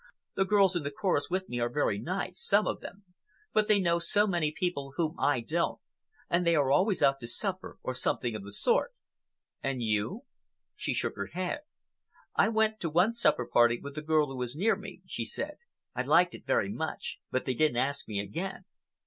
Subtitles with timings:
[0.33, 3.03] "The girls in the chorus with me are very nice, some of them,
[3.53, 5.79] but they know so many people whom I don't,
[6.27, 8.95] and they are always out to supper, or something of the sort."
[9.61, 10.23] "And you?"
[10.75, 11.59] She shook her head.
[12.35, 15.57] "I went to one supper party with the girl who is near me," she said.
[15.93, 18.65] "I liked it very much, but they didn't ask me again."